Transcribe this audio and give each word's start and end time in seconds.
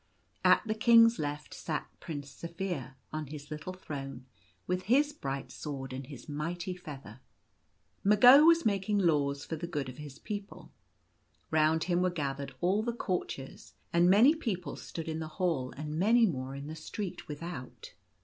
At 0.43 0.63
the 0.65 0.73
King's 0.73 1.19
left 1.19 1.53
sat 1.53 1.85
Prince 1.99 2.31
Zaphir, 2.33 2.95
on 3.13 3.27
his 3.27 3.51
little 3.51 3.73
throne, 3.73 4.25
with 4.65 4.85
his 4.89 5.13
bright 5.13 5.51
sword 5.51 5.93
and 5.93 6.07
his 6.07 6.27
mighty 6.27 6.75
feather. 6.75 7.19
Mago 8.03 8.43
was 8.43 8.65
making 8.65 8.97
laws 8.97 9.45
for 9.45 9.57
the 9.57 9.67
good 9.67 9.89
of 9.89 9.99
his 9.99 10.17
people. 10.17 10.71
Round 11.51 11.83
him 11.83 12.01
were 12.01 12.09
gathered 12.09 12.55
all 12.61 12.81
the 12.81 12.93
courtiers, 12.93 13.75
and 13.93 14.09
many 14.09 14.33
people 14.33 14.75
stood 14.75 15.07
in 15.07 15.19
the 15.19 15.27
hall 15.37 15.71
and 15.77 15.99
many 15.99 16.25
more 16.25 16.55
in 16.55 16.65
the 16.65 16.75
street 16.75 17.27
without. 17.27 17.93